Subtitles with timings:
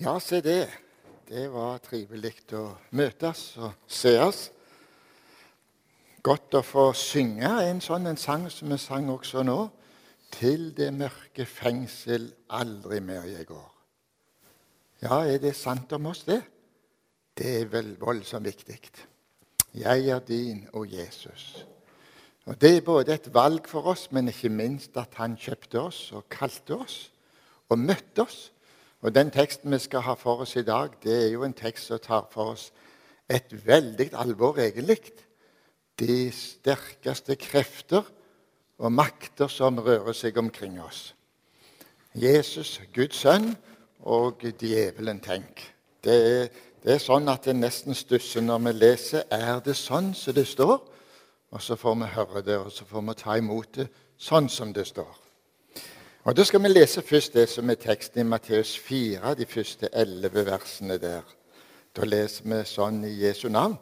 [0.00, 0.68] Ja, se det.
[1.26, 4.44] Det var trivelig å møtes og sees.
[6.22, 9.56] Godt å få synge en sånn en sang som vi sang også nå.
[10.30, 13.64] Til det mørke fengsel aldri mer jeg går.
[15.02, 16.44] Ja, er det sant om oss, det?
[17.34, 18.78] Det er vel voldsomt viktig.
[19.74, 21.64] Jeg er din, og Jesus.
[22.46, 26.12] Og Det er både et valg for oss, men ikke minst at han kjøpte oss
[26.12, 27.00] og kalte oss
[27.68, 28.38] og møtte oss
[29.02, 31.86] og Den teksten vi skal ha for oss i dag, det er jo en tekst
[31.86, 32.72] som tar for oss
[33.30, 35.12] et veldig alvor, egentlig.
[35.98, 38.02] De sterkeste krefter
[38.78, 41.14] og makter som rører seg omkring oss.
[42.14, 43.56] Jesus, Guds sønn,
[44.00, 45.62] og djevelen, tenk.
[46.04, 46.48] Det er,
[46.82, 49.26] det er sånn at det nesten stusser når vi leser.
[49.30, 50.78] Er det sånn som det står?
[51.50, 54.72] Og så får vi høre det, og så får vi ta imot det sånn som
[54.72, 55.27] det står.
[56.24, 59.88] Og Da skal vi lese først det som er teksten i Matteus 4, de første
[59.92, 61.22] elleve versene der.
[61.96, 63.78] Da leser vi sånn i Jesu navn.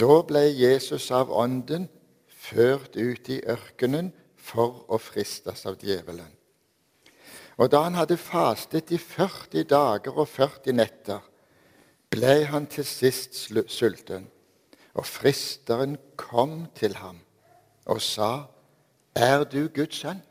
[0.00, 1.88] Da ble Jesus av Ånden
[2.28, 6.32] ført ut i ørkenen for å fristes av djevelen.
[7.56, 11.20] Og da han hadde fastet i 40 dager og 40 netter,
[12.12, 13.36] ble han til sist
[13.68, 14.26] sulten.
[14.96, 17.20] Og fristeren kom til ham
[17.86, 18.48] og sa,
[19.14, 20.22] Er du Guds sønn?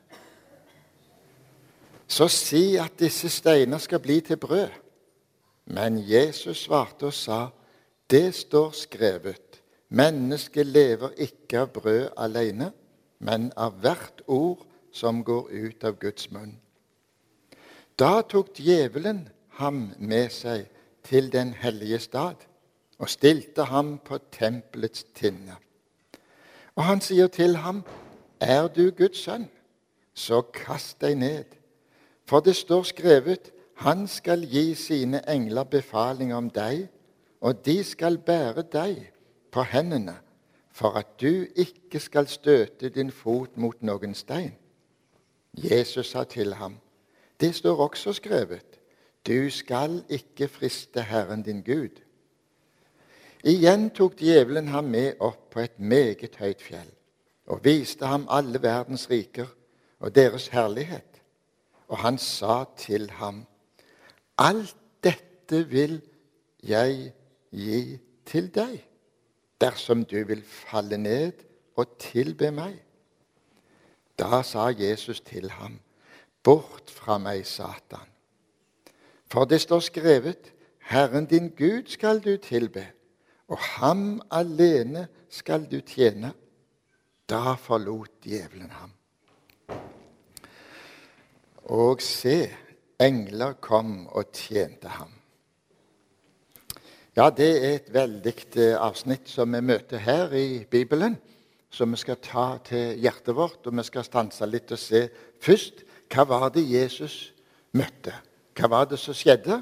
[2.16, 4.70] Så si at disse steiner skal bli til brød.
[5.66, 7.48] Men Jesus svarte og sa,
[8.10, 12.70] det står skrevet, mennesket lever ikke av brød alene,
[13.20, 14.64] men av hvert ord
[14.94, 16.54] som går ut av Guds munn.
[18.00, 19.26] Da tok djevelen
[19.60, 20.70] ham med seg
[21.04, 22.48] til den hellige stad
[22.98, 25.58] og stilte ham på tempelets tinne.
[26.76, 27.84] Og han sier til ham,
[28.40, 29.48] Er du Guds sønn,
[30.14, 31.56] så kast deg ned
[32.26, 36.88] for det står skrevet:" Han skal gi sine engler befaling om deg,
[37.42, 39.12] og de skal bære deg
[39.52, 40.16] på hendene,
[40.72, 44.56] for at du ikke skal støte din fot mot noen stein.
[45.58, 46.78] Jesus sa til ham,
[47.40, 48.80] det står også skrevet,
[49.28, 52.02] du skal ikke friste Herren din Gud.
[53.44, 56.92] Igjen tok djevelen ham med opp på et meget høyt fjell
[57.46, 59.48] og viste ham alle verdens riker
[60.00, 61.15] og deres herlighet
[61.88, 63.46] og han sa til ham,
[64.38, 66.02] Alt dette vil
[66.64, 67.14] jeg
[67.52, 68.82] gi til deg,
[69.62, 71.46] dersom du vil falle ned
[71.76, 72.76] og tilbe meg.
[74.20, 75.80] Da sa Jesus til ham,
[76.44, 78.10] Bort fra meg, Satan.
[79.32, 82.86] For det står skrevet, Herren din Gud skal du tilbe,
[83.48, 86.34] og ham alene skal du tjene.
[87.30, 88.92] Da forlot djevelen ham.
[91.66, 92.50] Og se,
[93.02, 95.12] engler kom og tjente ham.
[97.16, 101.16] Ja, det er et veldig eh, avsnitt som vi møter her i Bibelen,
[101.72, 103.62] som vi skal ta til hjertet vårt.
[103.66, 105.08] Og vi skal stanse litt og se
[105.42, 107.32] først hva var det Jesus
[107.74, 108.14] møtte.
[108.56, 109.62] Hva var det som skjedde?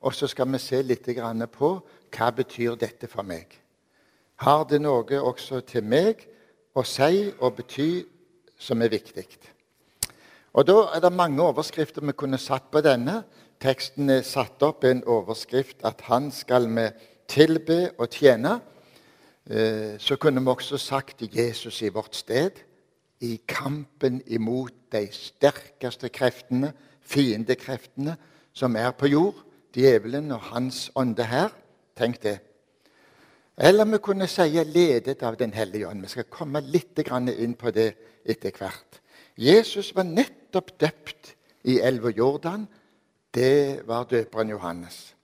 [0.00, 1.08] Og så skal vi se litt
[1.52, 1.70] på
[2.12, 3.48] hva betyr dette for meg.
[4.36, 6.26] Har det noe også til meg
[6.74, 8.04] å si og bety
[8.58, 9.26] som er viktig?
[10.52, 13.22] Og Da er det mange overskrifter vi kunne satt på denne.
[13.60, 16.88] Teksten er satt opp i en overskrift at 'Han skal vi
[17.28, 18.60] tilbe og tjene'.
[19.50, 22.64] Eh, så kunne vi også sagt 'Jesus i vårt sted'.
[23.20, 28.16] I kampen imot de sterkeste kreftene, fiendekreftene,
[28.52, 29.34] som er på jord.
[29.76, 31.48] Djevelen og hans ånde her.
[31.96, 32.38] Tenk det.
[33.58, 36.02] Eller vi kunne si 'ledet av Den hellige ånd'.
[36.02, 36.98] Vi skal komme litt
[37.38, 37.94] inn på det
[38.24, 39.00] etter hvert.
[39.36, 42.68] Jesus var nettopp døpt i elva Jordan.
[43.34, 45.16] Det var døperen Johannes.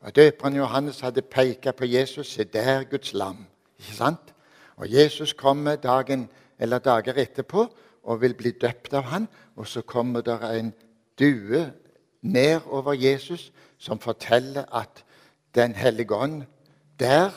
[0.00, 2.26] Og Døperen Johannes hadde pekt på Jesus.
[2.26, 3.46] Se der, Guds lam.
[3.78, 4.34] Ikke sant?
[4.76, 6.28] Og Jesus kommer dagen,
[6.58, 7.66] eller dager etterpå
[8.02, 10.74] og vil bli døpt av han, og så kommer det en
[11.18, 11.72] due
[12.22, 15.04] ned over Jesus som forteller at
[15.54, 16.42] Den hellige ånd
[16.98, 17.30] der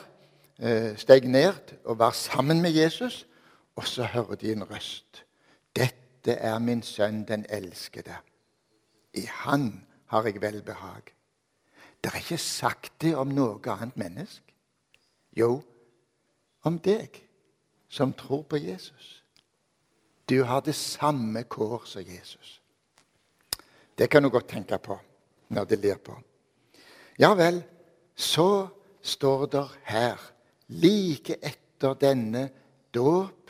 [0.60, 1.54] eh, steg ned
[1.86, 3.28] og var sammen med Jesus,
[3.76, 5.27] og så hører de en røst.
[6.28, 8.16] Dette er min sønn, den elskede.
[9.14, 11.14] I han har jeg velbehag.
[12.04, 14.52] Det er ikke sagt det om noe annet menneske.
[15.38, 15.62] Jo,
[16.68, 17.16] om deg
[17.88, 19.24] som tror på Jesus.
[20.30, 22.62] Du har det samme kår som Jesus.
[23.98, 25.00] Det kan du godt tenke på
[25.48, 26.18] når du ler på.
[27.20, 27.64] Ja vel,
[28.16, 28.68] så
[29.02, 30.20] står det her,
[30.68, 32.50] like etter denne
[32.92, 33.47] dåp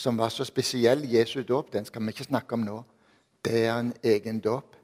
[0.00, 2.78] som var så spesiell, Jesu dåp, den skal vi ikke snakke om nå.
[3.44, 4.76] Det er en egen dåp.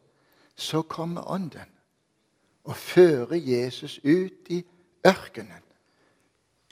[0.56, 1.72] Så kommer Ånden.
[2.66, 4.64] og fører Jesus ut i
[5.06, 5.62] ørkenen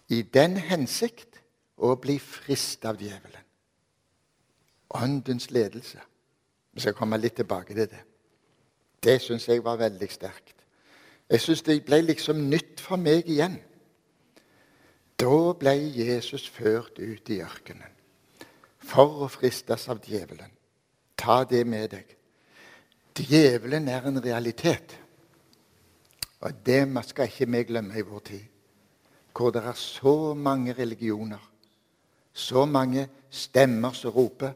[0.08, 1.38] i den hensikt
[1.76, 3.44] å bli frist av djevelen.
[4.90, 6.00] Åndens ledelse.
[6.72, 8.02] Vi skal komme litt tilbake til det.
[9.02, 10.66] Det syns jeg var veldig sterkt.
[11.30, 13.60] Jeg syns det ble liksom nytt for meg igjen.
[15.14, 17.93] Da ble Jesus ført ut i ørkenen
[18.84, 20.50] for å fristes av djevelen.
[21.16, 22.16] Ta det med deg.
[23.14, 24.96] Djevelen er en realitet.
[26.44, 28.44] Og det skal ikke vi glemme i vår tid.
[29.34, 31.40] Hvor det er så mange religioner,
[32.32, 34.52] så mange stemmer som roper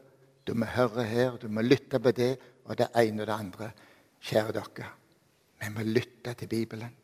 [0.47, 3.67] du må høre her, du må lytte på det og det ene og det andre.
[4.19, 4.87] Kjære dere,
[5.61, 6.95] vi må lytte til Bibelen.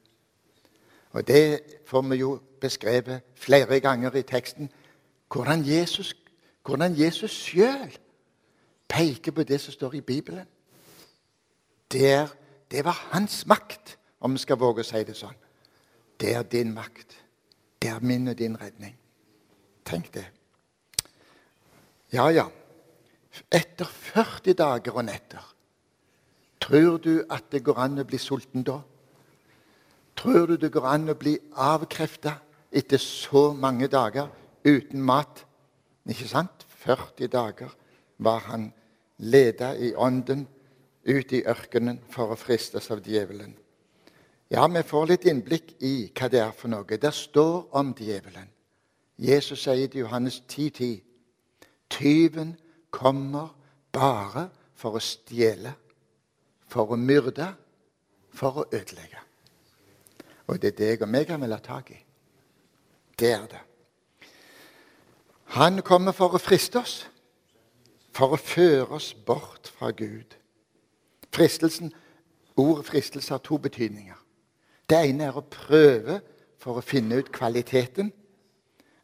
[1.11, 4.69] Og Det får vi jo beskrevet flere ganger i teksten.
[5.31, 6.15] Hvordan Jesus,
[6.65, 7.93] hvordan Jesus sjøl
[8.89, 10.47] peker på det som står i Bibelen.
[11.91, 12.27] Det, er,
[12.71, 15.37] det var hans makt, om vi skal våge å si det sånn.
[16.17, 17.17] Det er din makt.
[17.81, 18.95] Det er min og din redning.
[19.85, 20.25] Tenk det.
[22.13, 22.47] Ja, ja.
[23.51, 25.43] Etter 40 dager og netter,
[26.61, 28.79] tror du at det går an å bli sulten da?
[30.15, 32.37] Tror du det går an å bli avkrefta
[32.71, 34.31] etter så mange dager
[34.63, 35.43] uten mat?
[36.05, 36.65] Ikke sant?
[36.85, 37.71] 40 dager
[38.17, 38.69] var han
[39.17, 40.47] leda i ånden
[41.05, 43.55] ut i ørkenen for å fristes av djevelen.
[44.53, 46.85] Ja, vi får litt innblikk i hva det er for noe.
[46.85, 48.49] Det står om djevelen.
[49.17, 51.01] Jesus sier til Johannes 10,10.:
[51.89, 52.55] Tyven
[52.91, 53.55] kommer
[53.91, 55.73] bare for å stjele,
[56.67, 57.47] for å myrde,
[58.33, 59.21] for å ødelegge.
[60.47, 62.01] Og det er deg og meg han vil ha tak i.
[63.17, 63.61] Det er det.
[65.45, 67.05] Han kommer for å friste oss,
[68.15, 70.35] for å føre oss bort fra Gud.
[71.35, 71.93] Fristelsen,
[72.55, 74.15] Ordet fristelse har to betydninger.
[74.89, 76.21] Det ene er å prøve
[76.61, 78.11] for å finne ut kvaliteten,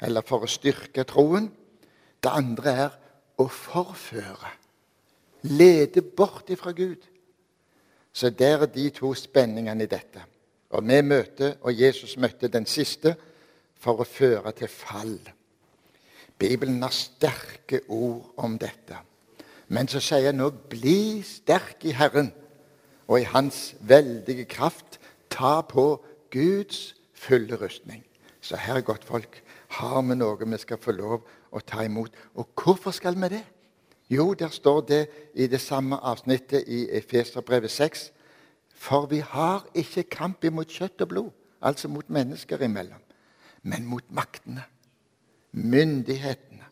[0.02, 1.50] eller for å styrke troen.
[2.24, 2.96] Det andre er
[3.42, 4.54] å forføre.
[5.52, 7.04] Lede bort ifra Gud.
[8.14, 10.24] Så der er de to spenningene i dette.
[10.72, 13.16] Og vi møter, og Jesus møtte den siste
[13.76, 15.18] for å føre til fall.
[16.42, 18.98] Bibelen har sterke ord om dette.
[19.70, 22.34] Men så sier jeg nå 'bli sterk i Herren'
[23.08, 25.00] og i Hans veldige kraft.
[25.30, 28.04] Ta på Guds fulle rustning.
[28.42, 32.12] Så her, godt folk, har vi noe vi skal få lov å ta imot.
[32.36, 33.44] Og hvorfor skal vi det?
[34.10, 38.12] Jo, der står det i det samme avsnittet i Efeserbrevet 6.
[38.76, 43.02] For vi har ikke kamp imot kjøtt og blod, altså mot mennesker imellom,
[43.64, 44.64] men mot maktene,
[45.51, 46.65] myndighetene,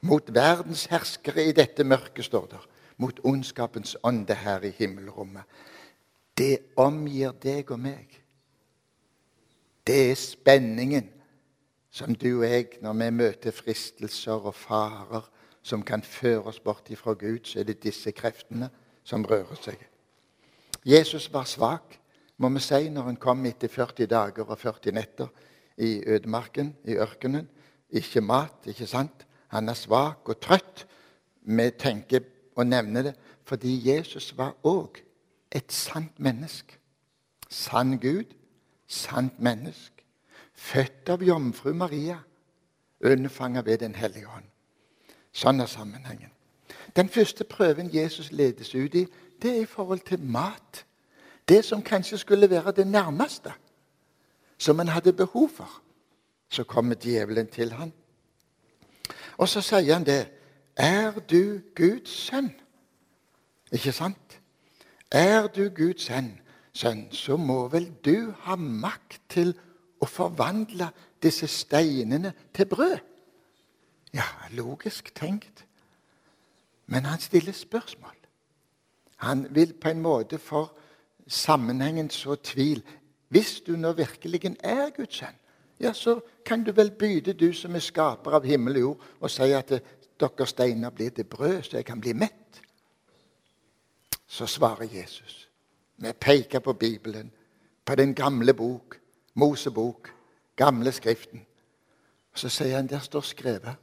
[0.00, 5.44] mot verdens herskere i dette mørket, står der, mot ondskapens ånde her i himmelrommet.
[6.38, 8.14] Det omgir deg og meg.
[9.86, 11.08] Det er spenningen
[11.90, 15.26] som du og jeg, når vi møter fristelser og farer
[15.62, 18.70] som kan føre oss bort ifra Gud, så er det disse kreftene
[19.04, 19.80] som rører seg.
[20.86, 21.98] Jesus var svak,
[22.38, 25.28] må vi si, når han kom etter 40 dager og 40 netter
[25.76, 27.48] i ødemarken, i ørkenen.
[27.90, 29.26] Ikke mat, ikke sant?
[29.48, 30.86] Han er svak og trøtt.
[31.42, 32.26] Vi tenker
[32.56, 33.14] og nevne det
[33.48, 34.98] fordi Jesus var òg
[35.56, 36.76] et sant menneske.
[37.48, 38.34] Sann Gud,
[38.86, 39.98] sant menneske
[40.58, 42.18] født av jomfru Maria,
[43.00, 44.46] unnfanget ved Den hellige ånd.
[45.32, 46.32] Sånn er sammenhengen.
[46.96, 49.06] Den første prøven Jesus ledes ut i,
[49.42, 50.84] det er i forhold til mat.
[51.48, 53.52] Det som kanskje skulle være det nærmeste
[54.58, 55.82] som han hadde behov for.
[56.50, 57.92] Så kommer djevelen til ham.
[59.38, 60.28] Og så sier han det.
[60.76, 62.52] Er du Guds sønn?
[63.72, 64.40] Ikke sant?
[65.10, 66.08] Er du Guds
[66.72, 69.54] sønn, så må vel du ha makt til
[70.00, 70.90] å forvandle
[71.22, 72.98] disse steinene til brød.
[74.14, 75.64] Ja, logisk tenkt.
[76.86, 78.14] Men han stiller spørsmål.
[79.16, 80.72] Han vil på en måte for
[81.26, 82.84] sammenhengen så tvil.
[83.28, 85.36] Hvis du nå virkelig er Guds sønn,
[85.80, 89.30] ja, så kan du vel byde, du som er skaper av himmel og jord, og
[89.30, 89.70] si at
[90.20, 92.62] dere steiner blir til brød, så jeg kan bli mett.
[94.26, 95.48] Så svarer Jesus.
[95.96, 97.32] Vi peker på Bibelen,
[97.84, 98.98] på den gamle bok,
[99.34, 100.10] Mosebok,
[100.56, 101.46] gamle Skriften.
[102.34, 103.76] Så sier han der står skrevet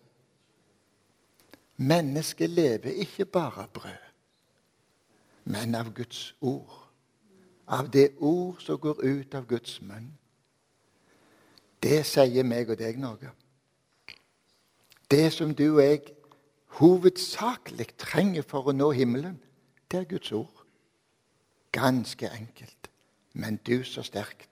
[1.77, 4.03] Mennesket lever ikke bare av brød,
[5.43, 6.91] men av Guds ord.
[7.67, 10.13] Av det ord som går ut av Guds munn.
[11.85, 13.29] Det sier meg og deg noe.
[15.11, 15.99] Det som du og jeg
[16.79, 19.37] hovedsakelig trenger for å nå himmelen,
[19.91, 20.63] det er Guds ord.
[21.75, 22.89] Ganske enkelt.
[23.37, 24.49] Men du, så sterkt.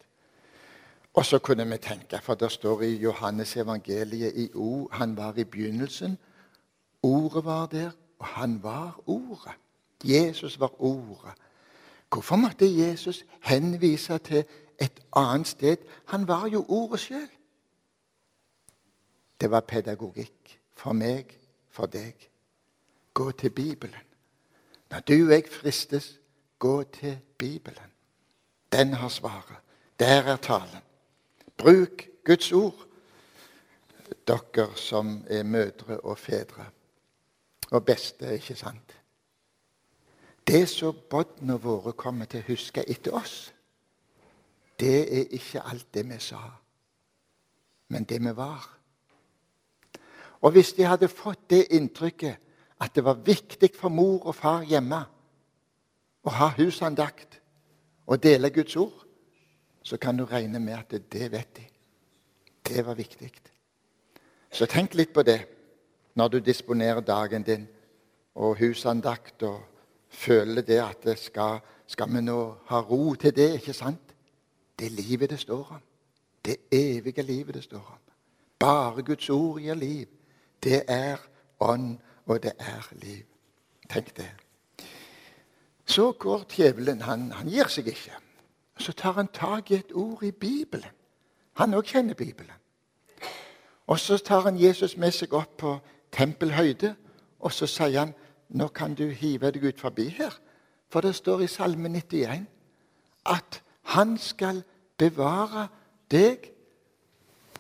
[1.14, 5.38] Og så kunne vi tenke, for det står i Johannes evangeliet i O, han var
[5.38, 6.18] i begynnelsen.
[7.04, 9.58] Ordet var der, og han var Ordet.
[10.04, 11.34] Jesus var Ordet.
[12.14, 14.44] Hvorfor måtte Jesus henvise til
[14.82, 15.78] et annet sted?
[16.06, 17.30] Han var jo Ordet sjøl.
[19.42, 21.40] Det var pedagogikk for meg,
[21.70, 22.30] for deg.
[23.14, 24.06] Gå til Bibelen.
[24.92, 26.20] Når du og jeg fristes,
[26.60, 27.92] gå til Bibelen.
[28.72, 29.58] Den har svaret.
[30.00, 30.82] Der er talen.
[31.58, 32.88] Bruk Guds ord,
[34.28, 36.66] dere som er mødre og fedre.
[37.72, 39.00] Og beste, ikke sant?
[40.48, 43.53] Det som båndene våre kommer til å huske etter oss,
[44.84, 46.42] det er ikke alt det vi sa,
[47.90, 48.66] men det vi var.
[50.42, 52.36] Og hvis de hadde fått det inntrykket
[52.84, 55.00] at det var viktig for mor og far hjemme
[56.24, 57.40] å ha husandakt
[58.08, 59.06] og dele Guds ord,
[59.84, 61.64] så kan du regne med at det vet de.
[62.64, 63.32] Det var viktig.
[64.52, 65.40] Så tenk litt på det
[66.16, 67.68] når du disponerer dagen din
[68.36, 69.62] og husandakt og
[70.10, 74.13] føler det at det skal, skal vi nå ha ro til det, ikke sant?
[74.80, 75.82] Det er livet det står om.
[76.46, 78.14] Det evige livet det står om.
[78.60, 80.08] Bare Guds ord gir liv.
[80.64, 81.18] Det er
[81.60, 83.24] ånd, og det er liv.
[83.90, 84.32] Tenk det.
[85.86, 87.02] Så går djevelen.
[87.02, 88.12] Han, han gir seg ikke.
[88.78, 90.92] Så tar han tak i et ord i Bibelen.
[91.54, 92.56] Han òg kjenner Bibelen.
[93.88, 95.78] Og så tar han Jesus med seg opp på
[96.12, 96.96] tempelhøyde,
[97.40, 98.14] og så sier han
[98.50, 100.34] nå kan du hive deg ut forbi her.
[100.90, 102.46] For det står i Salme 91
[103.26, 104.64] at han skal
[104.98, 105.68] bevare
[106.12, 106.50] deg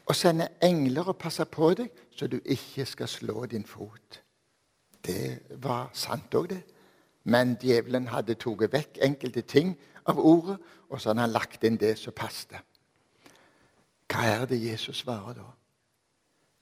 [0.06, 4.22] og sende engler og passe på deg, så du ikke skal slå din fot.
[5.06, 6.62] Det var sant òg, det.
[7.24, 9.76] Men djevelen hadde tatt vekk enkelte ting
[10.06, 10.58] av ordet,
[10.90, 12.60] og så hadde han lagt inn det som passet.
[14.12, 15.48] Hva er det Jesus svarer da?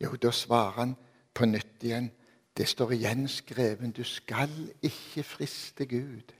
[0.01, 0.95] Jo, da svarer han
[1.33, 2.11] på nytt igjen.
[2.57, 4.51] Det står igjen skreven du skal
[4.81, 6.33] ikke friste Gud.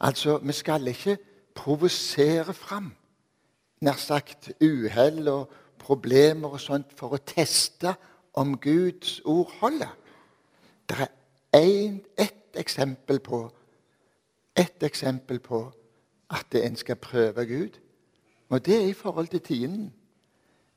[0.00, 1.18] Altså, vi skal ikke
[1.56, 2.92] provosere fram
[3.84, 7.92] nær sagt uhell og problemer og sånt for å teste
[8.36, 9.92] om Guds ord holder.
[10.88, 11.08] Det
[11.52, 13.44] er ett eksempel på
[14.56, 15.72] ett eksempel på
[16.30, 17.78] at en skal prøve Gud.
[18.48, 19.92] Og det er i forhold til tienden.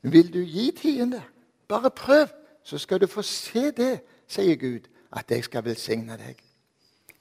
[0.02, 1.22] Vil du gi tiende?
[1.68, 2.26] Bare prøv,
[2.62, 6.36] så skal du få se det, sier Gud, at jeg skal velsigne deg.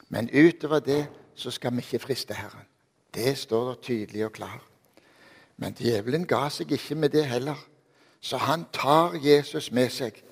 [0.09, 2.68] Men utover det så skal vi ikke friste Herren.
[3.13, 4.65] Det står der tydelig og klart.
[5.57, 7.57] Men djevelen ga seg ikke med det heller.
[8.21, 10.23] Så han tar Jesus med seg.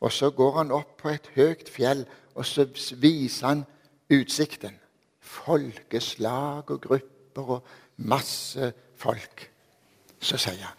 [0.00, 2.66] Og så går han opp på et høyt fjell, og så
[2.96, 3.64] viser han
[4.10, 4.78] utsikten
[5.20, 7.66] folkeslag og grupper og
[7.96, 9.50] masse folk.
[10.20, 10.76] Så sier han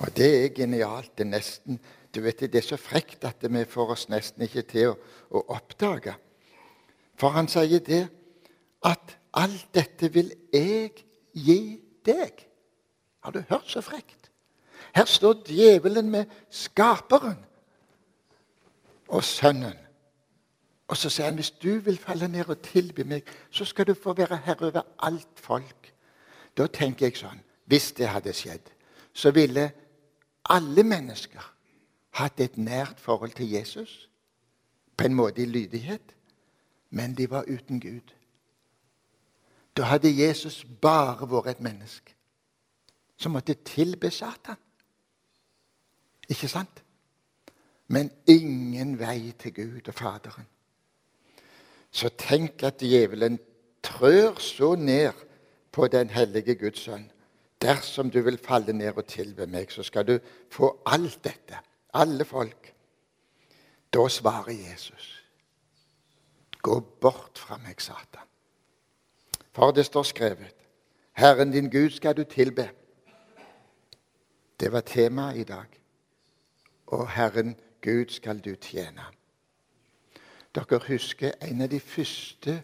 [0.00, 1.18] Og det er genialt.
[1.18, 1.80] Det er nesten
[2.14, 4.94] du vet, det er så frekt at vi får oss nesten ikke til å,
[5.30, 6.14] å oppdage.
[7.14, 8.00] For han sier det
[8.82, 10.92] at alt dette vil jeg
[11.34, 11.60] gi
[12.06, 12.46] deg.
[13.20, 14.30] Har du hørt så frekt?
[14.94, 17.38] Her står djevelen med skaperen
[19.08, 19.76] og sønnen.
[20.90, 23.94] Og så sier han hvis du vil falle ned og tilby meg, så skal du
[23.94, 25.92] få være herre over alt folk.
[26.56, 28.64] Da tenker jeg sånn Hvis det hadde skjedd,
[29.14, 29.68] så ville
[30.50, 31.44] alle mennesker
[32.18, 34.08] hatt et nært forhold til Jesus.
[34.96, 36.16] På en måte i lydighet.
[36.90, 38.10] Men de var uten Gud.
[39.80, 42.12] Da hadde Jesus bare vært et menneske
[43.16, 44.58] som måtte tilbe Satan.
[46.28, 46.82] Ikke sant?
[47.88, 50.44] Men ingen vei til Gud og Faderen.
[51.90, 53.40] Så tenk at djevelen
[53.82, 55.24] trør så ned
[55.72, 57.08] på den hellige Guds sønn.
[57.62, 60.18] Dersom du vil falle ned og tilbe meg, så skal du
[60.52, 61.64] få alt dette.
[61.96, 62.74] Alle folk.
[63.92, 65.24] Da svarer Jesus.
[66.60, 68.29] Gå bort fra meg, Satan.
[69.52, 70.54] For det står skrevet
[71.12, 72.70] Herren din Gud skal du tilbe.
[74.60, 75.66] Det var temaet i dag.
[76.86, 79.02] Og Herren Gud skal du tjene.
[80.54, 82.62] Dere husker en av de første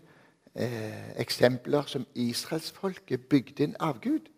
[0.55, 4.31] eh, eksempler som israelsfolket bygde inn av Gud.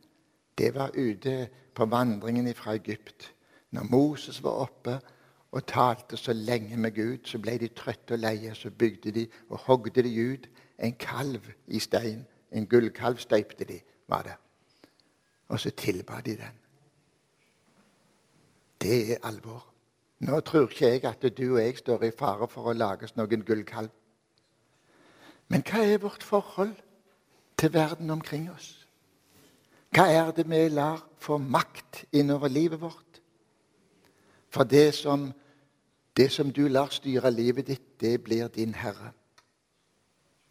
[0.59, 3.35] Det var ute på vandringen fra Egypt.
[3.71, 4.99] Når Moses var oppe
[5.53, 8.55] og talte så lenge med Gud, så ble de trøtte og leie.
[8.55, 12.27] Så bygde de og hogde de ut en kalv i stein.
[12.53, 14.37] En gullkalv støypte de, var det.
[15.49, 16.57] Og så tilba de den.
[18.81, 19.67] Det er alvor.
[20.19, 23.45] Nå tror ikke jeg at du og jeg står i fare for å lage noen
[23.47, 23.91] gullkalv.
[25.49, 26.75] Men hva er vårt forhold
[27.57, 28.75] til verden omkring oss?
[29.95, 33.23] Hva er det vi lar få makt innover livet vårt?
[34.51, 35.33] For det som,
[36.17, 39.13] det som du lar styre livet ditt, det blir din herre.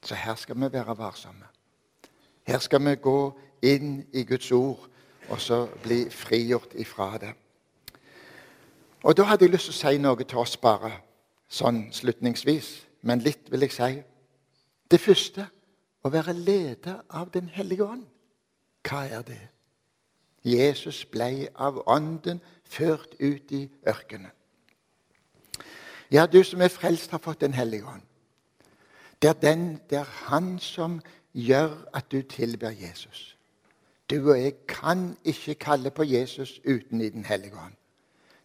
[0.02, 1.46] Så her skal vi være varsomme.
[2.48, 4.88] Her skal vi gå inn i Guds ord
[5.30, 7.34] og så bli frigjort ifra det.
[9.04, 10.92] Og Da hadde jeg lyst til å si noe til oss bare
[11.50, 12.70] sånn slutningsvis.
[13.02, 13.92] Men litt vil jeg si.
[14.92, 15.48] Det første
[16.04, 18.06] å være leder av Den hellige ånd.
[18.88, 19.44] Hva er det?
[20.44, 24.32] Jesus ble av Ånden ført ut i ørkenen.
[26.12, 28.02] Ja, du som er frelst, har fått Den hellige ånd.
[29.22, 31.02] Det er, den, det er Han som
[31.38, 33.38] gjør at du tilber Jesus.
[34.10, 37.74] Du og jeg kan ikke kalle på Jesus uten i Den hellige ånd.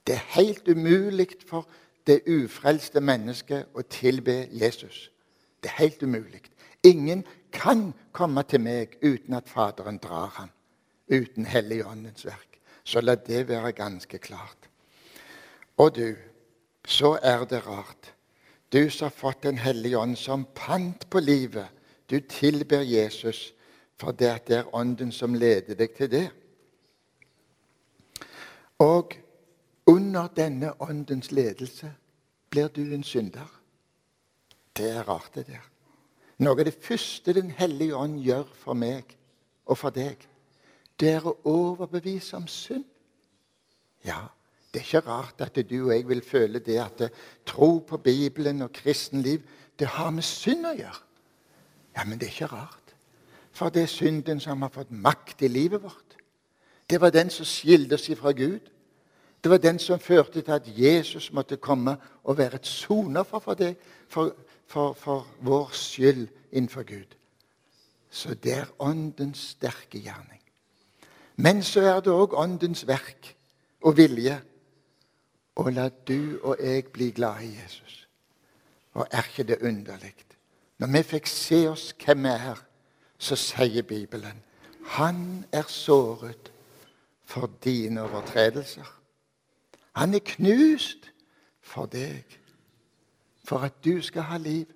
[0.07, 1.69] Det er helt umulig for
[2.07, 5.11] det ufrelste mennesket å tilbe Jesus.
[5.63, 6.43] Det er helt umulig.
[6.83, 10.51] Ingen kan komme til meg uten at Faderen drar ham.
[11.09, 12.59] Uten Helligåndens verk.
[12.85, 14.69] Så la det være ganske klart.
[15.77, 16.17] Og du,
[16.85, 18.13] så er det rart.
[18.73, 21.69] Du som har fått Den hellige ånd som pant på livet.
[22.11, 23.55] Du tilber Jesus,
[23.97, 26.29] for det at det er Ånden som leder deg til det.
[28.79, 29.15] Og
[29.87, 31.93] under denne åndens ledelse
[32.51, 33.61] blir du en synder.
[34.77, 35.63] Det er rart, det der.
[36.43, 39.17] Noe av det første Den hellige ånd gjør for meg
[39.67, 40.19] og for deg,
[40.99, 42.85] det er å overbevise om synd.
[44.05, 44.25] Ja,
[44.73, 47.03] det er ikke rart at du og jeg vil føle det at
[47.47, 49.43] tro på Bibelen og kristenliv
[49.79, 51.03] det har med synd å gjøre.
[51.97, 52.95] Ja, men det er ikke rart.
[53.53, 56.17] For det er synden som har fått makt i livet vårt.
[56.91, 58.61] Det var den som skilte oss fra Gud.
[59.45, 63.55] Det var den som førte til at Jesus måtte komme og være et soner for,
[63.55, 63.77] det,
[64.09, 64.35] for,
[64.67, 67.17] for, for vår skyld innenfor Gud.
[68.11, 70.41] Så det er Åndens sterke gjerning.
[71.37, 73.35] Men så er det òg Åndens verk
[73.83, 74.37] og vilje
[75.57, 78.07] å la du og jeg bli glad i Jesus.
[78.95, 80.15] Og er ikke det underlig?
[80.83, 82.59] Når vi fikk se oss hvem vi er,
[83.19, 84.41] så sier Bibelen
[84.97, 86.51] han er såret
[87.23, 88.89] for dine overtredelser.
[89.95, 91.07] Han er knust
[91.61, 92.35] for deg
[93.47, 94.67] for at du skal ha liv,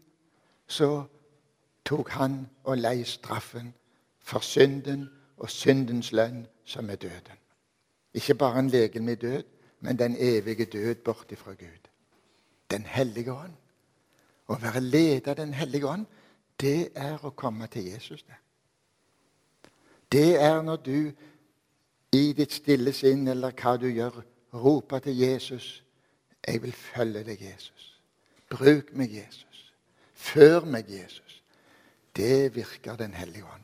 [0.67, 1.03] så
[1.85, 3.75] tok han og lei straffen
[4.23, 7.39] for synden og syndens lønn, som er døden.
[8.15, 9.43] Ikke bare en legemlig død,
[9.81, 11.91] men den evige død borte fra Gud.
[12.71, 13.59] Den hellige ånd.
[14.49, 16.07] Å være leder av Den hellige ånd,
[16.61, 18.23] det er å komme til Jesus.
[18.23, 18.37] Det,
[20.13, 21.13] det er når du
[22.13, 24.23] i ditt stille sinn, eller hva du gjør,
[24.55, 25.83] roper til Jesus
[26.47, 28.01] 'Jeg vil følge deg, Jesus'.
[28.51, 29.73] Bruk meg, Jesus.
[30.15, 31.43] Før meg, Jesus.
[32.17, 33.63] Det virker Den hellige ånd.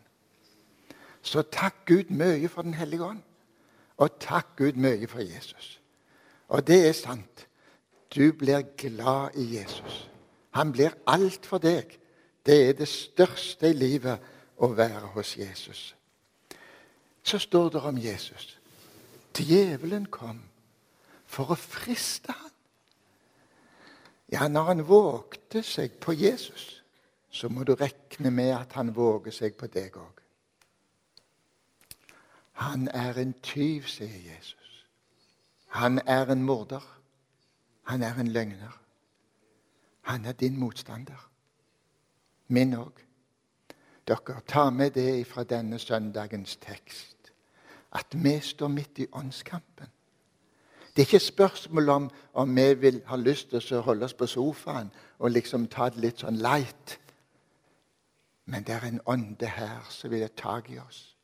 [1.22, 3.22] Så takk Gud mye for Den hellige ånd,
[3.96, 5.80] og takk Gud mye for Jesus.
[6.48, 7.48] Og det er sant.
[8.16, 10.11] Du blir glad i Jesus.
[10.52, 11.98] Han blir alt for deg.
[12.46, 14.20] Det er det største i livet
[14.62, 15.92] å være hos Jesus.
[17.22, 18.58] Så står det om Jesus.
[19.32, 20.42] Djevelen kom
[21.26, 22.50] for å friste ham.
[24.32, 26.82] Ja, når han vågte seg på Jesus,
[27.30, 30.20] så må du regne med at han våger seg på deg òg.
[32.62, 34.84] Han er en tyv, sier Jesus.
[35.76, 36.84] Han er en morder.
[37.88, 38.81] Han er en løgner.
[40.02, 41.30] Han er din motstander.
[42.48, 42.92] Min òg.
[44.08, 47.32] Dere, ta med det fra denne søndagens tekst.
[47.92, 49.86] At vi står midt i åndskampen.
[50.96, 54.26] Det er ikke spørsmål om om vi vil ha lyst til å holde oss på
[54.26, 56.98] sofaen og liksom ta det litt sånn light.
[58.44, 61.16] Men det er en ånde her som vil ha tak i oss.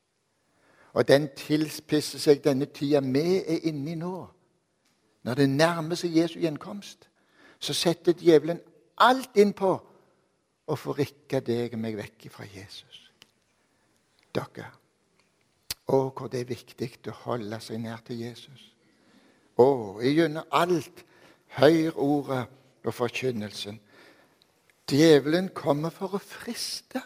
[0.92, 4.26] Og den tilspisser seg denne tida vi er inne i nå.
[5.22, 7.08] Når det nærmer seg Jesu gjenkomst,
[7.58, 8.60] så setter djevelen
[9.04, 9.72] alt inn på
[10.68, 13.04] å forrykke deg og meg vekk fra Jesus.
[14.34, 14.68] Dere,
[15.88, 18.66] å, hvor det er viktig å holde seg nær til Jesus.
[19.58, 19.68] Å,
[20.04, 21.04] gjennom alt
[21.56, 22.44] Hør ordet
[22.84, 23.80] og forkynnelsen.
[24.88, 27.00] Djevelen kommer for å friste,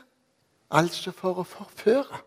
[0.71, 2.23] altså for å forføre.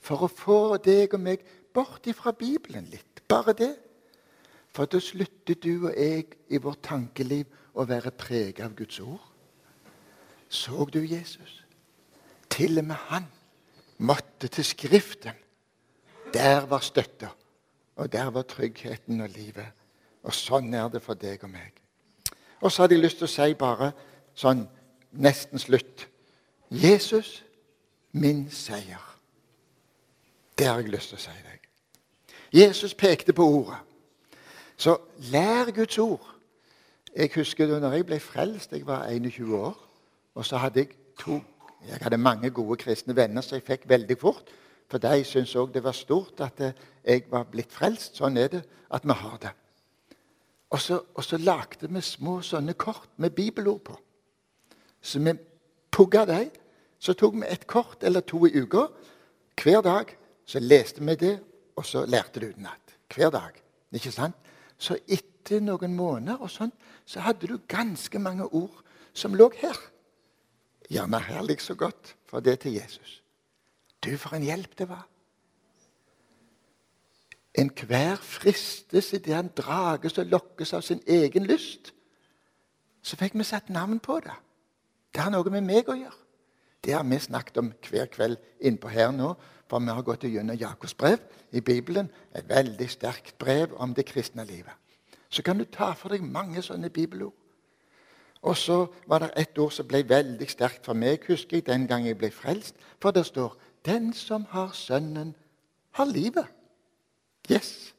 [0.00, 3.20] For å få deg og meg bort ifra Bibelen litt.
[3.28, 3.74] Bare det.
[4.70, 9.22] For da slutter du og jeg i vårt tankeliv å være preget av Guds ord.
[10.48, 11.64] Så du Jesus?
[12.50, 13.26] Til og med han
[13.98, 15.36] måtte til Skriften.
[16.34, 17.28] Der var støtta.
[17.96, 19.66] Og der var tryggheten og livet.
[20.22, 21.74] Og sånn er det for deg og meg.
[22.60, 23.92] Og så hadde jeg lyst til å si bare
[24.36, 24.66] sånn
[25.10, 26.06] nesten slutt
[26.70, 27.42] Jesus,
[28.12, 29.02] min seier.
[30.58, 31.64] Det har jeg lyst til å si deg.
[32.54, 33.80] Jesus pekte på ordet.
[34.80, 34.96] Så
[35.32, 36.26] lær Guds ord.
[37.16, 39.76] Jeg husker da når jeg ble frelst, jeg var 21 år,
[40.34, 41.40] og så hadde jeg to
[41.88, 44.48] jeg hadde mange gode kristne venner som jeg fikk veldig fort.
[44.90, 48.18] For de syntes òg det var stort at jeg var blitt frelst.
[48.20, 48.60] Sånn er det
[48.92, 49.52] at vi har det.
[50.70, 53.96] Og så, og så lagde vi små sånne kort med bibelord på.
[55.00, 55.32] Så vi
[55.90, 56.50] pugga dem.
[57.00, 58.86] Så tok vi et kort eller to i uka.
[59.62, 60.12] Hver dag
[60.44, 61.38] så leste vi det,
[61.76, 62.96] og så lærte det utenat.
[63.14, 63.56] Hver dag.
[63.92, 64.36] Ikke sant?
[64.80, 66.72] Så etter noen måneder og sånn,
[67.04, 68.80] så hadde du ganske mange ord
[69.12, 69.76] som lå her.
[70.90, 73.20] Gjerne herlig så godt, for det til Jesus.
[74.00, 75.04] Du, for en hjelp det var.
[77.60, 81.92] Enhver fristes idet han drages og lokkes av sin egen lyst.
[83.02, 84.36] Så fikk vi satt navn på det.
[85.12, 86.29] Det har noe med meg å gjøre.
[86.84, 89.34] Det har vi snakket om hver kveld innpå her nå.
[89.68, 91.18] For vi har gått gjennom Jakobs brev
[91.52, 92.10] i Bibelen.
[92.34, 94.72] Et veldig sterkt brev om det kristne livet.
[95.28, 97.34] Så kan du ta for deg mange sånne bibelord.
[98.42, 101.86] Og så var det et ord som ble veldig sterkt for meg, husker jeg, den
[101.86, 102.74] gang jeg ble frelst.
[103.00, 105.34] For det står 'Den som har Sønnen,
[105.90, 106.52] har livet'.
[107.50, 107.94] Yes.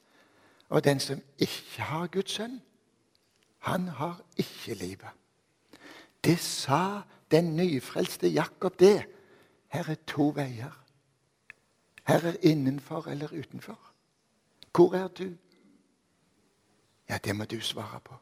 [0.70, 2.62] Og den som ikke har Guds sønn,
[3.60, 5.10] han har ikke livet.
[6.24, 9.06] Det sa den nyfrelste Jakob det.
[9.68, 10.84] Her er to veier.
[12.08, 13.80] Her er innenfor eller utenfor.
[14.76, 15.30] Hvor er du?
[17.10, 18.16] Ja, det må du svare på.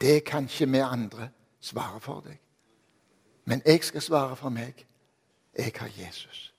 [0.00, 1.28] Det kan ikke vi andre
[1.60, 2.40] svare for deg.
[3.44, 4.86] Men jeg skal svare for meg.
[5.58, 6.54] Jeg har Jesus,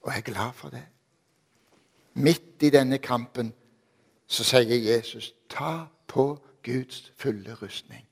[0.00, 0.86] og jeg er glad for det.
[2.14, 3.54] Midt i denne kampen
[4.26, 8.08] så sier Jesus, ta på Guds fulle rustning.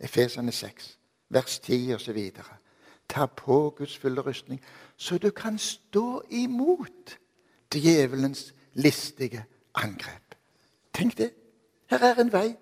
[0.00, 0.97] Efesene 6,
[1.28, 2.30] vers 10 osv.
[3.08, 4.60] Ta på Guds fulle rustning,
[4.96, 7.18] så du kan stå imot
[7.72, 10.34] djevelens listige angrep.
[10.94, 11.30] Tenk det.
[11.90, 12.56] Her er en vei.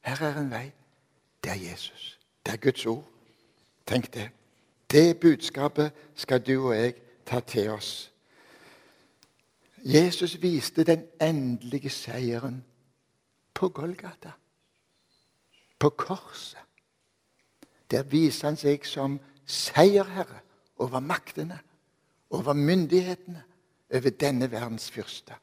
[0.00, 0.72] Her er en vei.
[1.44, 2.18] Det er Jesus.
[2.46, 3.04] Det er Guds ord.
[3.86, 4.30] Tenk det.
[4.90, 6.94] Det budskapet skal du og jeg
[7.26, 8.12] ta til oss.
[9.84, 12.64] Jesus viste den endelige seieren
[13.54, 14.30] på Golgata.
[15.78, 16.58] På korset.
[17.90, 20.40] Der viser han seg som seierherre
[20.80, 21.58] over maktene,
[22.30, 23.42] over myndighetene,
[23.90, 25.34] over denne verdens fyrste.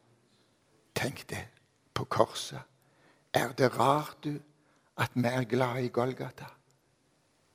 [0.95, 1.45] Tenk det.
[1.93, 2.61] På korset.
[3.33, 4.37] Er det rart, du,
[4.97, 6.45] at vi er glade i Golgata?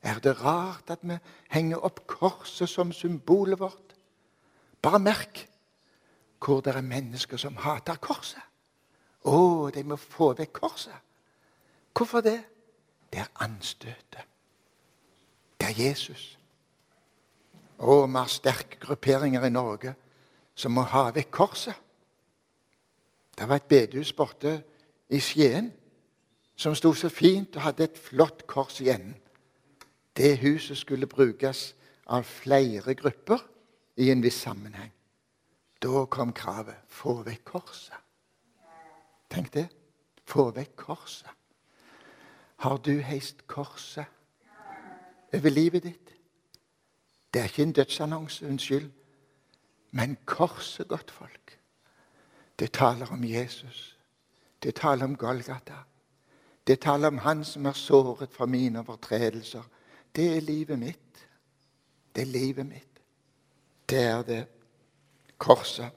[0.02, 1.16] Er det rart at vi
[1.50, 3.94] henger opp korset som symbolet vårt?
[4.82, 5.46] Bare merk
[6.42, 8.42] hvor det er mennesker som hater korset.
[9.22, 10.98] Å, de må få vekk korset.
[11.94, 12.40] Hvorfor det?
[13.12, 14.31] Det er anstøtet.
[15.62, 16.22] Det er Jesus.
[17.78, 19.92] Å, vi har sterke grupperinger i Norge
[20.58, 21.76] som må ha vekk korset.
[23.38, 24.56] Det var et bedehus borte
[25.14, 25.68] i Skien
[26.58, 29.14] som sto så fint og hadde et flott kors i enden.
[30.18, 31.60] Det huset skulle brukes
[32.10, 33.44] av flere grupper
[34.02, 34.90] i en viss sammenheng.
[35.78, 38.02] Da kom kravet få vekk korset.
[39.30, 39.68] Tenk det.
[40.26, 41.30] Få vekk korset.
[42.66, 44.10] Har du heist korset
[45.34, 46.14] over livet ditt?
[47.34, 48.90] Det er ikke en dødsannonse, unnskyld.
[49.90, 51.58] Men korset, godt folk,
[52.58, 53.98] det taler om Jesus.
[54.62, 55.74] Det taler om Golgata.
[56.66, 59.62] Det taler om Han som er såret for mine overtredelser.
[60.16, 61.28] Det er livet mitt.
[62.14, 63.00] Det er livet mitt.
[63.90, 64.46] Det er det
[65.38, 65.90] korset.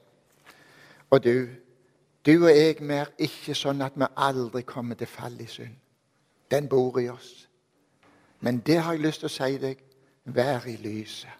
[1.10, 1.48] Og du,
[2.26, 5.76] du og jeg, vi er ikke sånn at vi aldri kommer til fall i synd.
[6.50, 7.48] Den bor i oss.
[8.46, 9.80] Men det har jeg lyst til å si deg
[10.30, 11.32] vær i lyset.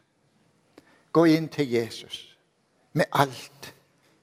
[1.15, 2.17] Gå inn til Jesus
[2.99, 3.69] med alt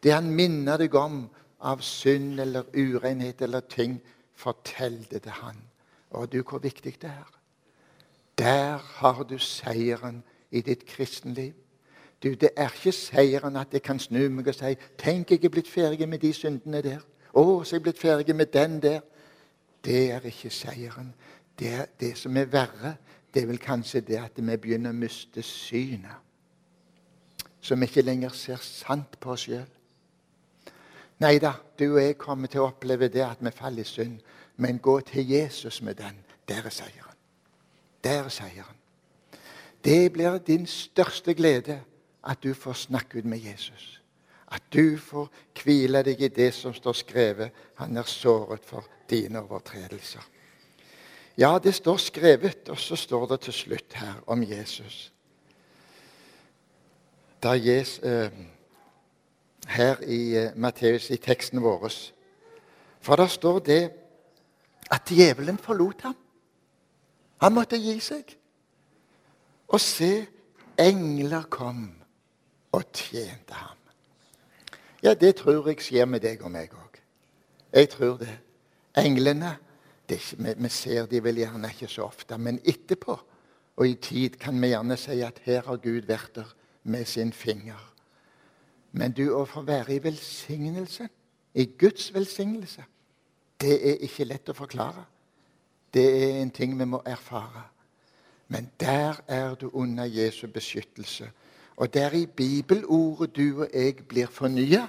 [0.03, 1.21] det han minner deg om
[1.63, 4.01] av synd eller urenhet eller ting,
[4.35, 5.61] fortell det til han.
[6.11, 7.29] Og du, hvor viktig det er.
[8.37, 10.19] Der har du seieren
[10.51, 11.53] i ditt kristenliv.
[12.23, 15.49] Du, Det er ikke seieren at jeg kan snu meg og si 'Tenk, jeg er
[15.49, 19.01] blitt ferdig med de syndene der.' 'Å, så er jeg blitt ferdig med den der.'
[19.85, 21.15] Det er ikke seieren.
[21.59, 22.95] Det, det som er verre,
[23.33, 26.19] det er vel kanskje det at vi begynner å miste synet.
[27.63, 29.69] Så vi ikke lenger ser sant på oss sjøl.
[31.23, 34.19] Nei da, du og jeg kommer til å oppleve det at vi faller i synd.
[34.57, 36.17] Men gå til Jesus med den.
[36.47, 37.17] Der er seieren.
[38.03, 38.77] Der er seieren.
[39.83, 41.79] Det blir din største glede
[42.23, 44.01] at du får snakke ut med Jesus.
[44.47, 45.31] At du får
[45.63, 47.51] hvile deg i det som står skrevet.
[47.75, 50.21] Han er såret for dine overtredelser.
[51.37, 55.13] Ja, det står skrevet, og så står det til slutt her om Jesus.
[57.43, 58.31] Da Jesus, eh,
[59.67, 61.89] her i eh, Matteus, i teksten vår.
[63.01, 63.91] For der står det
[64.91, 66.15] at djevelen forlot ham.
[67.41, 68.37] Han måtte gi seg.
[69.67, 70.27] Og se,
[70.77, 71.89] engler kom
[72.71, 73.77] og tjente ham.
[75.03, 76.99] Ja, det tror jeg skjer med deg og meg òg.
[77.73, 78.37] Jeg tror det.
[78.97, 79.57] Englene
[80.15, 83.17] ikke, vi, ser de vel gjerne ikke så ofte, men etterpå
[83.75, 86.49] og i tid kan vi gjerne si at her har Gud vært der
[86.83, 87.79] med sin finger.
[88.91, 91.07] Men du, å få være i velsignelse,
[91.53, 92.83] i Guds velsignelse,
[93.61, 95.05] det er ikke lett å forklare.
[95.93, 97.63] Det er en ting vi må erfare.
[98.47, 101.29] Men der er du under Jesu beskyttelse.
[101.77, 104.85] Og der i bibelordet du og jeg blir fornya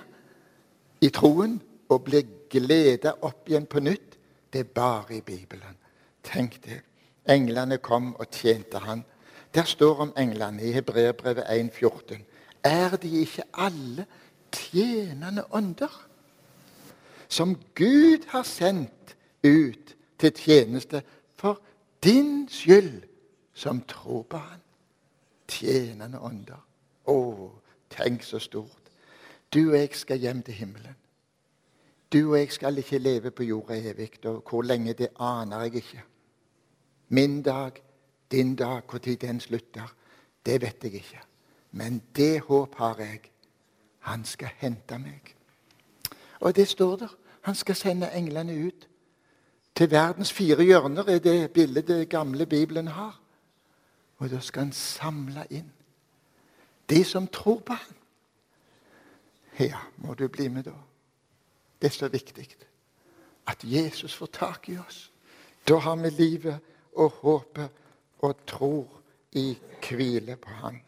[1.01, 1.57] i troen
[1.89, 4.14] og blir gleda opp igjen på nytt,
[4.55, 5.77] det er bare i Bibelen.
[6.23, 6.81] Tenk det.
[7.29, 9.05] Englene kom og tjente han.
[9.55, 12.23] Der står om englene i Hebreerbrevet 1,14.
[12.65, 14.07] Er de ikke alle
[14.53, 16.07] tjenende ånder?
[17.29, 21.03] Som Gud har sendt ut til tjeneste
[21.37, 21.61] for
[22.05, 23.03] din skyld
[23.55, 24.61] som tror på Han.
[25.49, 26.61] Tjenende ånder.
[27.07, 27.51] Å,
[27.91, 28.91] tenk så stort.
[29.55, 30.97] Du og jeg skal hjem til himmelen.
[32.13, 34.11] Du og jeg skal ikke leve på jorda evig.
[34.25, 36.03] Og hvor lenge, det aner jeg ikke.
[37.09, 37.73] Min dag,
[38.31, 39.95] din dag, når den slutter,
[40.47, 41.21] det vet jeg ikke.
[41.73, 43.21] Men det håp har jeg.
[43.99, 45.35] Han skal hente meg.
[46.41, 47.15] Og det står der.
[47.41, 48.89] Han skal sende englene ut.
[49.75, 53.21] Til verdens fire hjørner er det bildet det gamle Bibelen har.
[54.19, 55.73] Og da skal han samle inn
[56.91, 57.95] de som tror på ham.
[59.59, 60.75] Ja, må du bli med da.
[61.83, 62.49] Det er så viktig
[63.47, 65.11] at Jesus får tak i oss.
[65.69, 66.59] Da har vi livet
[66.97, 67.69] og håpet
[68.19, 69.01] og tror
[69.33, 69.59] i
[69.89, 70.81] hvile på Han.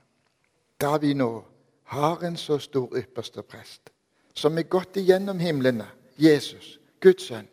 [0.80, 1.44] Da vi nå
[1.84, 3.90] har en så stor ypperste prest,
[4.34, 5.86] som er gått igjennom himlene,
[6.18, 7.48] Jesus, Guds sønn,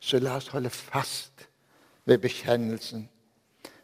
[0.00, 1.48] så la oss holde fast
[2.04, 3.08] ved bekjennelsen.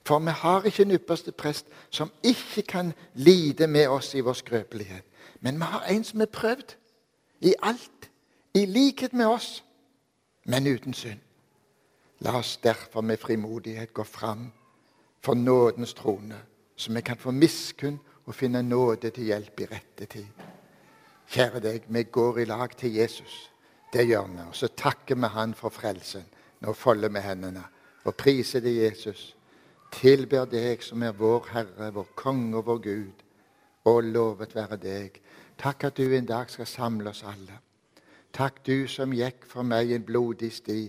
[0.07, 4.33] For vi har ikke en ypperste prest som ikke kan lide med oss i vår
[4.33, 5.05] skrøpelighet.
[5.41, 6.77] Men vi har en som er prøvd
[7.41, 8.11] i alt,
[8.55, 9.65] i likhet med oss,
[10.45, 11.21] men uten synd.
[12.19, 14.53] La oss derfor med frimodighet gå fram
[15.21, 16.39] for nådens trone,
[16.77, 20.27] så vi kan få miskunn og finne nåde til hjelp i rette tid.
[21.29, 23.51] Kjære deg, vi går i lag til Jesus.
[23.93, 24.41] Det gjør vi.
[24.49, 26.25] Og så takker vi Han for frelsen.
[26.61, 27.65] Nå folder vi hendene
[28.05, 29.37] og priser deg, Jesus.
[29.93, 33.25] Tilber deg som er vår Herre, vår Konge og vår Gud.
[33.85, 35.21] Og lovet være deg.
[35.59, 37.64] Takk at du en dag skal samle oss alle.
[38.35, 40.81] Takk, du som gikk for meg en blodig sti,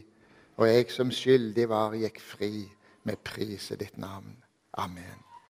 [0.57, 2.65] og jeg som skyldig var, gikk fri
[3.05, 4.33] med pris i ditt navn.
[4.81, 5.24] Amen.